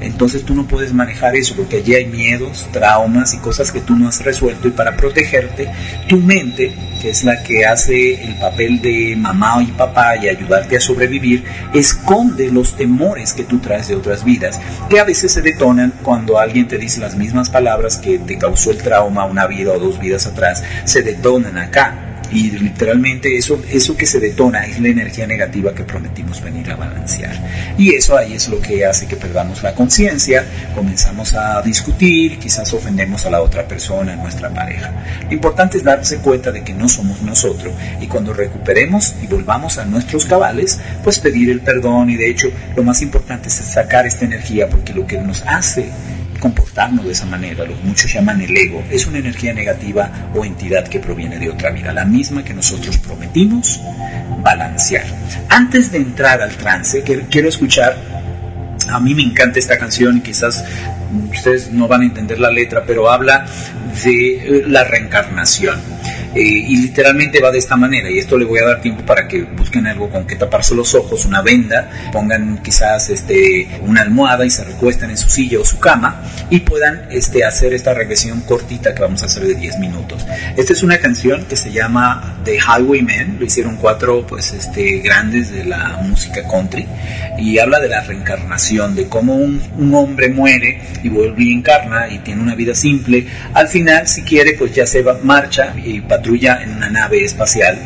[0.00, 3.96] Entonces tú no puedes manejar eso porque allí hay miedos, traumas y cosas que tú
[3.96, 4.68] no has resuelto.
[4.68, 5.70] Y para protegerte,
[6.08, 10.76] tu mente, que es la que hace el papel de mamá y papá y ayudarte
[10.76, 15.42] a sobrevivir, esconde los temores que tú traes de otras vidas, que a veces se
[15.42, 19.72] detonan cuando alguien te dice las mismas palabras que te causó el trauma una vida
[19.72, 24.80] o dos vidas atrás, se detonan acá y literalmente eso, eso que se detona es
[24.80, 27.74] la energía negativa que prometimos venir a balancear.
[27.78, 32.72] Y eso ahí es lo que hace que perdamos la conciencia, comenzamos a discutir, quizás
[32.72, 34.92] ofendemos a la otra persona, a nuestra pareja.
[35.24, 39.78] Lo importante es darse cuenta de que no somos nosotros y cuando recuperemos y volvamos
[39.78, 44.06] a nuestros cabales, pues pedir el perdón y de hecho lo más importante es sacar
[44.06, 45.90] esta energía porque lo que nos hace
[46.38, 50.44] comportarnos de esa manera, lo que muchos llaman el ego, es una energía negativa o
[50.44, 53.80] entidad que proviene de otra vida, la misma que nosotros prometimos
[54.42, 55.04] balancear.
[55.48, 57.96] Antes de entrar al trance, quiero escuchar,
[58.88, 60.64] a mí me encanta esta canción y quizás
[61.32, 63.46] ustedes no van a entender la letra, pero habla
[64.04, 65.95] de la reencarnación.
[66.36, 69.26] Eh, y literalmente va de esta manera, y esto le voy a dar tiempo para
[69.26, 74.44] que busquen algo con que taparse los ojos, una venda, pongan quizás este, una almohada
[74.44, 78.42] y se recuesten en su silla o su cama y puedan este, hacer esta regresión
[78.42, 80.26] cortita que vamos a hacer de 10 minutos.
[80.58, 85.50] Esta es una canción que se llama The Highwaymen, lo hicieron cuatro pues, este, grandes
[85.50, 86.86] de la música country,
[87.38, 92.08] y habla de la reencarnación, de cómo un, un hombre muere y vuelve y encarna
[92.08, 93.26] y tiene una vida simple.
[93.54, 96.00] Al final, si quiere, pues ya se va, marcha y
[96.62, 97.78] en una nave espacial,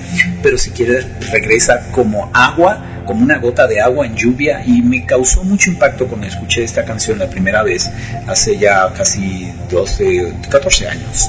[0.42, 5.04] pero si quiere regresa como agua, como una gota de agua en lluvia y me
[5.04, 7.90] causó mucho impacto cuando escuché esta canción la primera vez,
[8.28, 11.28] hace ya casi 12, 14 años,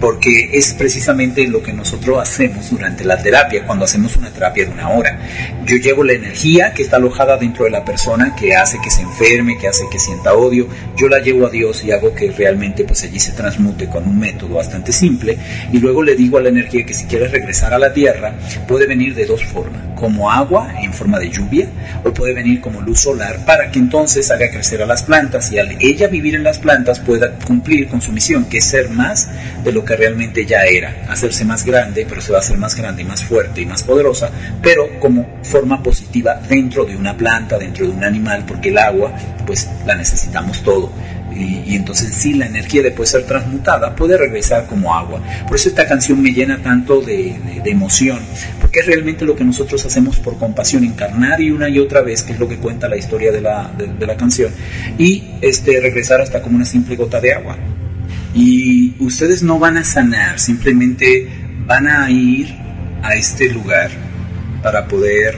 [0.00, 4.72] porque es precisamente lo que nosotros hacemos durante la terapia, cuando hacemos una terapia de
[4.72, 5.16] una hora.
[5.64, 9.02] Yo llevo la energía que está alojada dentro de la persona, que hace que se
[9.02, 12.82] enferme, que hace que sienta odio, yo la llevo a Dios y hago que realmente
[12.82, 15.38] pues allí se transmute con un método bastante simple.
[15.72, 18.34] Y luego le digo a la energía que si quiere regresar a la tierra
[18.66, 21.68] puede venir de dos formas, como agua en forma de lluvia
[22.04, 25.58] o puede venir como luz solar para que entonces haga crecer a las plantas y
[25.58, 29.28] al ella vivir en las plantas pueda cumplir con su misión que es ser más
[29.64, 32.74] de lo que realmente ya era, hacerse más grande, pero se va a hacer más
[32.74, 34.30] grande y más fuerte y más poderosa,
[34.62, 39.12] pero como forma positiva dentro de una planta, dentro de un animal, porque el agua
[39.46, 40.92] pues la necesitamos todo
[41.34, 45.20] y, entonces sí, la energía después de ser transmutada puede regresar como agua.
[45.46, 48.20] Por eso esta canción me llena tanto de, emoción,
[48.72, 52.22] porque es realmente lo que nosotros hacemos por compasión, encarnar y una y otra vez,
[52.22, 54.50] que es lo que cuenta la historia de la, de, la canción,
[54.96, 57.58] y este, regresar hasta como una simple gota de agua.
[58.34, 61.28] Y ustedes no van a sanar, simplemente
[61.66, 62.48] van a ir
[63.02, 63.90] a este lugar
[64.62, 65.36] para poder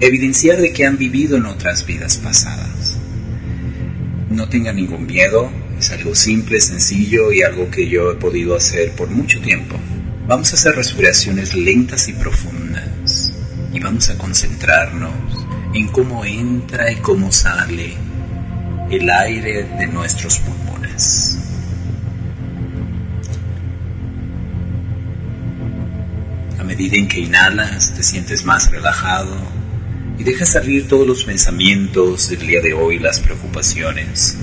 [0.00, 2.98] evidenciar de que han vivido en otras vidas pasadas
[4.28, 8.90] no tenga ningún miedo, es algo simple, sencillo y algo que yo he podido hacer
[8.92, 9.76] por mucho tiempo.
[10.28, 13.32] Vamos a hacer respiraciones lentas y profundas
[13.72, 15.12] y vamos a concentrarnos
[15.72, 17.94] en cómo entra y cómo sale
[18.90, 21.38] el aire de nuestros pulmones.
[26.58, 29.36] A medida en que inhalas te sientes más relajado
[30.18, 34.36] y deja salir todos los pensamientos del día de hoy, las preocupaciones.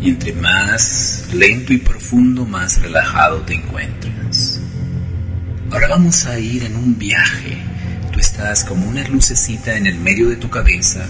[0.00, 4.60] Y entre más lento y profundo, más relajado te encuentras.
[5.70, 7.58] Ahora vamos a ir en un viaje.
[8.12, 11.06] Tú estás como una lucecita en el medio de tu cabeza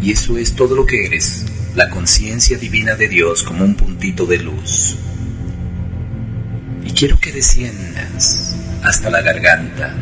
[0.00, 4.26] y eso es todo lo que eres, la conciencia divina de Dios como un puntito
[4.26, 4.96] de luz.
[6.84, 9.94] Y quiero que desciendas hasta la garganta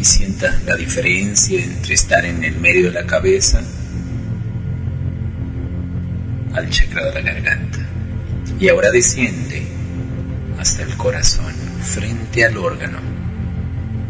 [0.00, 3.62] y sientas la diferencia entre estar en el medio de la cabeza
[6.54, 7.78] al chakra de la garganta.
[8.58, 9.62] Y ahora desciende
[10.58, 12.98] hasta el corazón, frente al órgano,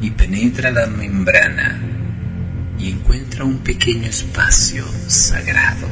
[0.01, 1.81] y penetra la membrana
[2.79, 5.89] y encuentra un pequeño espacio sagrado.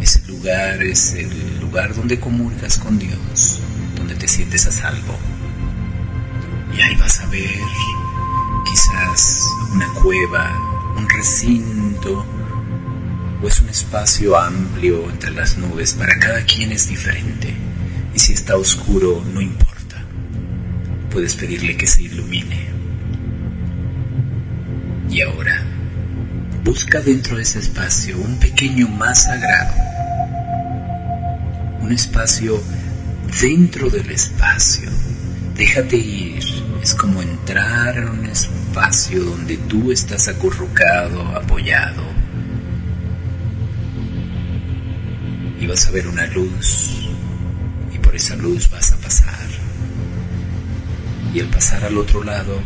[0.00, 3.60] Ese lugar es el lugar donde comulgas con Dios,
[3.94, 5.18] donde te sientes a salvo.
[6.76, 7.50] Y ahí vas a ver
[8.64, 10.52] quizás una cueva,
[10.96, 12.24] un recinto,
[13.42, 15.94] o es un espacio amplio entre las nubes.
[15.94, 17.54] Para cada quien es diferente.
[18.14, 20.04] Y si está oscuro, no importa.
[21.10, 22.68] Puedes pedirle que se ilumine.
[25.10, 25.62] Y ahora,
[26.64, 29.74] busca dentro de ese espacio un pequeño más sagrado.
[31.80, 32.62] Un espacio
[33.40, 34.88] dentro del espacio.
[35.54, 36.41] Déjate ir.
[36.82, 42.02] Es como entrar en un espacio donde tú estás acurrucado, apoyado.
[45.60, 47.08] Y vas a ver una luz.
[47.94, 49.46] Y por esa luz vas a pasar.
[51.32, 52.58] Y al pasar al otro lado,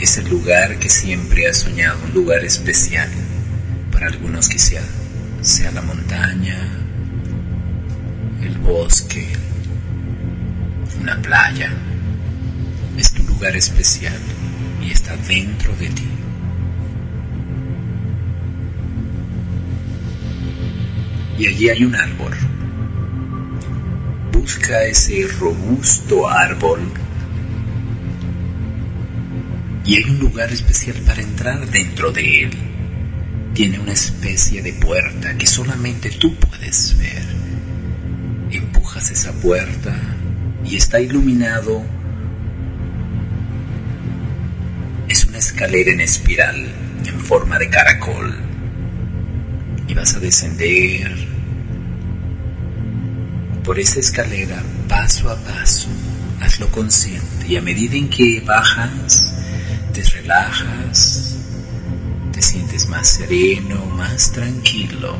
[0.00, 3.08] es el lugar que siempre has soñado, un lugar especial.
[3.92, 4.80] Para algunos quizá
[5.40, 6.58] sea la montaña,
[8.42, 9.28] el bosque,
[11.00, 11.70] una playa.
[13.38, 14.18] Lugar especial
[14.84, 16.08] y está dentro de ti.
[21.38, 22.32] Y allí hay un árbol.
[24.32, 26.80] Busca ese robusto árbol
[29.84, 32.50] y hay un lugar especial para entrar dentro de él.
[33.54, 37.22] Tiene una especie de puerta que solamente tú puedes ver.
[38.50, 39.96] Empujas esa puerta
[40.64, 41.97] y está iluminado.
[45.58, 46.68] Escalera en espiral
[47.04, 48.32] en forma de caracol.
[49.88, 51.12] Y vas a descender
[53.64, 55.88] por esa escalera paso a paso.
[56.40, 59.34] Hazlo consciente y a medida en que bajas,
[59.92, 61.40] te relajas,
[62.32, 65.16] te sientes más sereno, más tranquilo.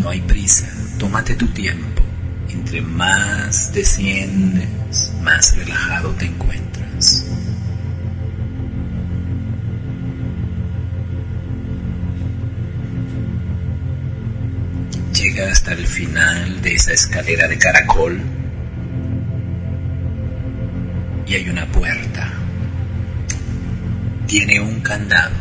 [0.00, 2.01] No hay prisa, tómate tu tiempo.
[2.52, 7.26] Entre más desciendes, más relajado te encuentras.
[15.14, 18.20] Llega hasta el final de esa escalera de caracol
[21.26, 22.32] y hay una puerta.
[24.26, 25.34] Tiene un candado,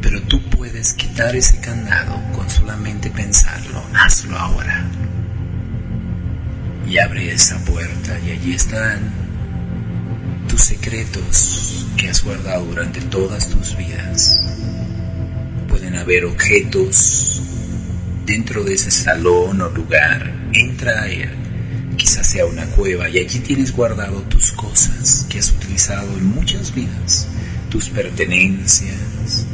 [0.00, 3.82] pero tú puedes quitar ese candado con solamente pensarlo.
[3.94, 4.84] Hazlo ahora.
[6.94, 9.00] Y abre esa puerta y allí están
[10.48, 14.38] tus secretos que has guardado durante todas tus vidas.
[15.66, 17.42] Pueden haber objetos
[18.24, 20.32] dentro de ese salón o lugar.
[20.52, 21.30] Entra a él
[21.96, 26.72] quizás sea una cueva y allí tienes guardado tus cosas que has utilizado en muchas
[26.72, 27.26] vidas,
[27.70, 29.46] tus pertenencias.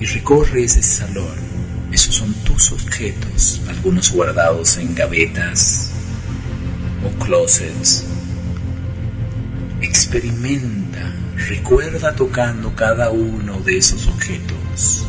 [0.00, 1.43] Y recorre ese salón.
[1.94, 5.92] Esos son tus objetos, algunos guardados en gavetas
[7.04, 8.04] o closets.
[9.80, 15.06] Experimenta, recuerda tocando cada uno de esos objetos,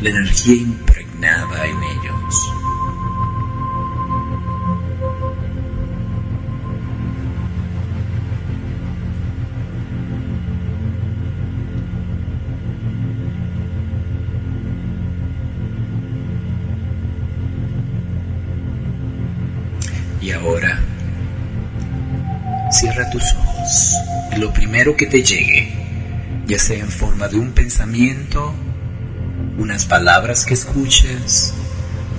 [0.00, 2.21] la energía impregnada en ellos.
[24.72, 25.68] Primero que te llegue,
[26.46, 28.54] ya sea en forma de un pensamiento,
[29.58, 31.52] unas palabras que escuches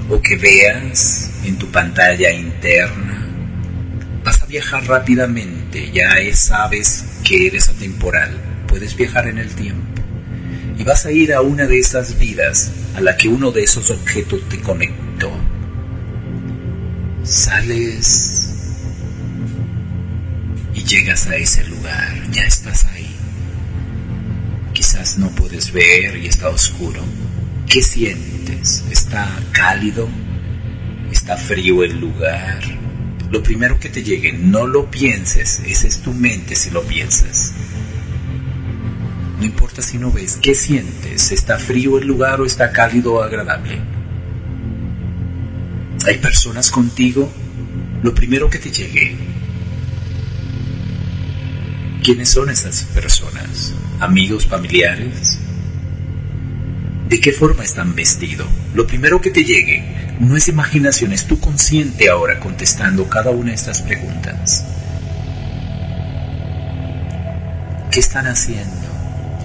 [0.07, 3.27] o que veas en tu pantalla interna,
[4.23, 10.03] vas a viajar rápidamente, ya sabes que eres atemporal, puedes viajar en el tiempo.
[10.77, 13.89] Y vas a ir a una de esas vidas a la que uno de esos
[13.89, 15.31] objetos te conectó.
[17.23, 18.53] Sales
[20.75, 21.72] y llegas a ese lugar,
[22.31, 23.15] ya estás ahí.
[24.73, 27.01] Quizás no puedes ver y está oscuro.
[27.67, 28.83] ¿Qué sientes?
[28.91, 30.07] ¿Está cálido?
[31.11, 32.61] ¿Está frío el lugar?
[33.31, 37.53] Lo primero que te llegue, no lo pienses, esa es tu mente si lo piensas.
[39.39, 41.31] No importa si no ves, ¿qué sientes?
[41.31, 43.81] ¿Está frío el lugar o está cálido o agradable?
[46.05, 47.31] hay personas contigo,
[48.01, 49.15] lo primero que te llegue.
[52.03, 53.73] ¿Quiénes son esas personas?
[54.01, 55.39] ¿Amigos, familiares?
[57.07, 58.45] ¿De qué forma están vestidos?
[58.73, 63.51] Lo primero que te llegue no es imaginación, es tu consciente ahora contestando cada una
[63.51, 64.65] de estas preguntas.
[67.89, 68.89] ¿Qué están haciendo?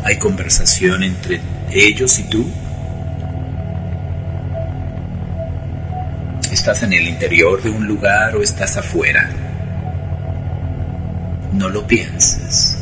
[0.03, 1.41] ¿Hay conversación entre
[1.71, 2.45] ellos y tú?
[6.51, 9.48] ¿Estás en el interior de un lugar o estás afuera?
[11.59, 12.79] No lo pienses.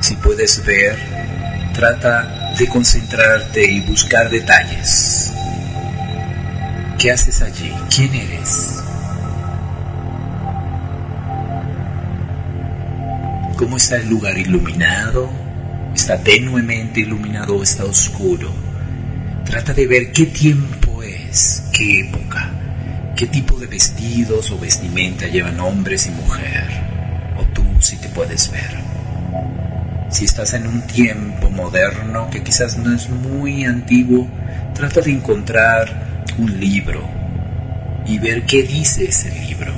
[0.00, 0.96] Si puedes ver,
[1.74, 5.30] trata de concentrarte y buscar detalles.
[6.98, 7.74] ¿Qué haces allí?
[7.94, 8.82] ¿Quién eres?
[13.58, 15.28] ¿Cómo está el lugar iluminado?
[15.94, 18.50] ¿Está tenuemente iluminado o está oscuro?
[19.44, 22.51] Trata de ver qué tiempo es, qué época,
[23.22, 26.66] qué tipo de vestidos o vestimenta llevan hombres y mujer,
[27.38, 28.74] o tú si te puedes ver.
[30.10, 34.26] Si estás en un tiempo moderno que quizás no es muy antiguo,
[34.74, 37.08] trata de encontrar un libro
[38.08, 39.72] y ver qué dice ese libro.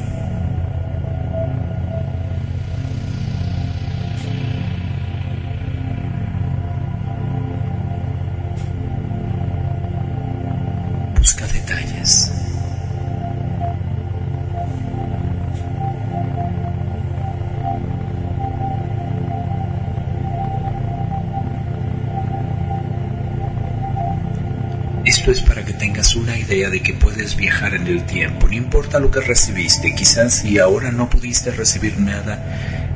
[30.14, 32.38] Quizás si ahora no pudiste recibir nada,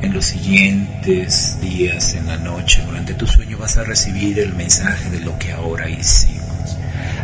[0.00, 5.10] en los siguientes días, en la noche, durante tu sueño vas a recibir el mensaje
[5.10, 6.78] de lo que ahora hicimos.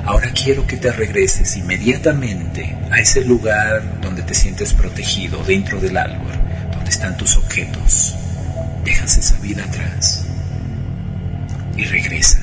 [0.05, 5.97] Ahora quiero que te regreses inmediatamente a ese lugar donde te sientes protegido, dentro del
[5.97, 6.33] árbol,
[6.73, 8.17] donde están tus objetos.
[8.85, 10.27] Dejas esa vida atrás
[11.77, 12.41] y regresa.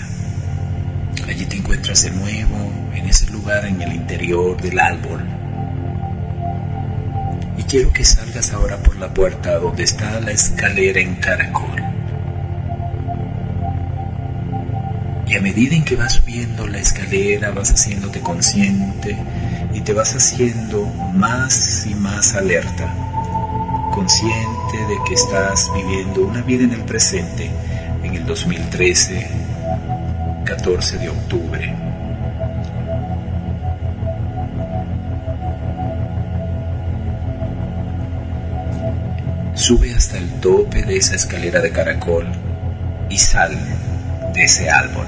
[1.27, 5.40] Allí te encuentras de nuevo en ese lugar en el interior del árbol.
[7.71, 11.81] Quiero que salgas ahora por la puerta donde está la escalera en caracol.
[15.25, 19.15] Y a medida en que vas subiendo la escalera, vas haciéndote consciente
[19.73, 22.93] y te vas haciendo más y más alerta,
[23.93, 27.49] consciente de que estás viviendo una vida en el presente,
[28.03, 29.29] en el 2013,
[30.43, 31.90] 14 de octubre.
[39.71, 42.27] Sube hasta el tope de esa escalera de caracol
[43.09, 43.57] y sal
[44.33, 45.07] de ese árbol.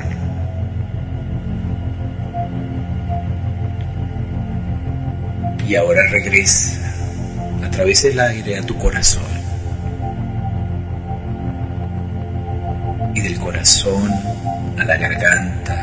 [5.68, 6.80] Y ahora regresa
[7.62, 9.26] a través del aire a tu corazón.
[13.16, 14.14] Y del corazón
[14.80, 15.83] a la garganta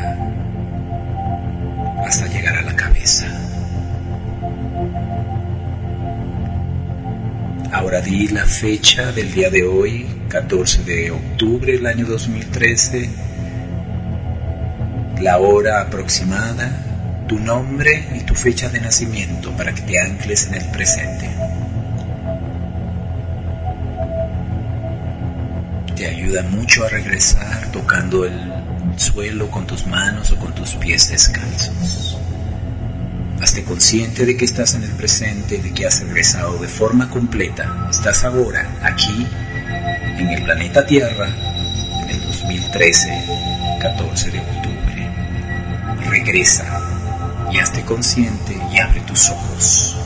[8.09, 13.09] La fecha del día de hoy, 14 de octubre del año 2013,
[15.21, 20.55] la hora aproximada, tu nombre y tu fecha de nacimiento para que te ancles en
[20.55, 21.29] el presente.
[25.95, 28.51] Te ayuda mucho a regresar tocando el
[28.97, 32.17] suelo con tus manos o con tus pies descalzos.
[33.41, 37.87] Hazte consciente de que estás en el presente, de que has regresado de forma completa.
[37.89, 39.25] Estás ahora aquí,
[40.19, 41.27] en el planeta Tierra,
[42.03, 43.09] en el 2013,
[43.81, 45.11] 14 de octubre.
[46.07, 46.81] Regresa
[47.51, 49.97] y hazte consciente y abre tus ojos.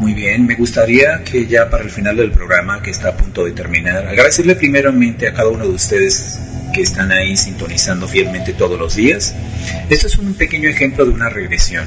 [0.00, 3.44] Muy bien, me gustaría que ya para el final del programa, que está a punto
[3.44, 6.40] de terminar, agradecerle primeramente a cada uno de ustedes
[6.76, 9.34] que están ahí sintonizando fielmente todos los días.
[9.88, 11.86] Esto es un pequeño ejemplo de una regresión,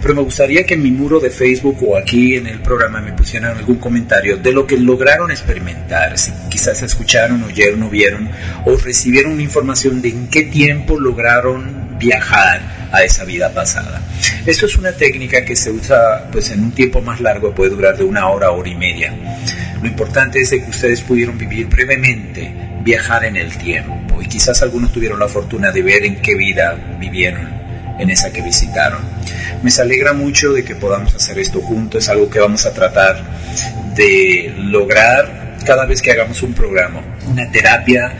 [0.00, 3.12] pero me gustaría que en mi muro de Facebook o aquí en el programa me
[3.12, 8.30] pusieran algún comentario de lo que lograron experimentar, si quizás escucharon, oyeron vieron
[8.64, 14.00] o recibieron información de en qué tiempo lograron viajar a esa vida pasada.
[14.46, 17.98] Esto es una técnica que se usa pues en un tiempo más largo, puede durar
[17.98, 19.14] de una hora, hora y media.
[19.82, 24.92] Lo importante es que ustedes pudieron vivir brevemente, viajar en el tiempo y quizás algunos
[24.92, 27.48] tuvieron la fortuna de ver en qué vida vivieron
[27.98, 29.00] en esa que visitaron.
[29.62, 33.22] Me alegra mucho de que podamos hacer esto juntos, es algo que vamos a tratar
[33.94, 38.14] de lograr cada vez que hagamos un programa, una terapia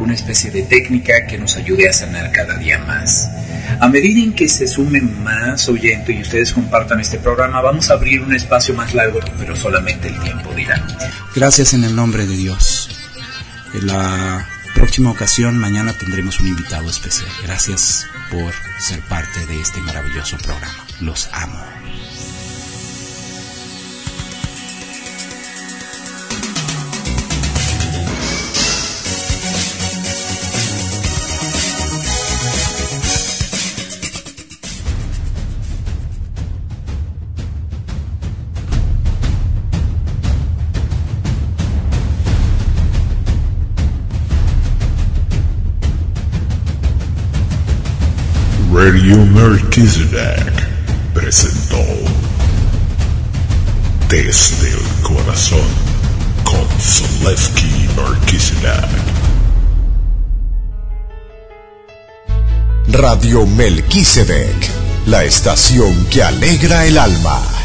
[0.00, 3.30] una especie de técnica que nos ayude a sanar cada día más.
[3.80, 7.94] A medida en que se sumen más oyentes y ustedes compartan este programa, vamos a
[7.94, 10.84] abrir un espacio más largo, pero solamente el tiempo dirá.
[11.34, 12.95] Gracias en el nombre de Dios.
[13.76, 17.28] En la próxima ocasión, mañana tendremos un invitado especial.
[17.42, 20.86] Gracias por ser parte de este maravilloso programa.
[21.00, 21.62] Los amo.
[48.86, 50.52] Radio Melchizedek
[51.12, 51.82] presentó
[54.08, 55.66] Desde el Corazón
[56.44, 58.86] con Zalewski Melchizedek.
[62.92, 64.70] Radio Melchizedek,
[65.06, 67.55] la estación que alegra el alma.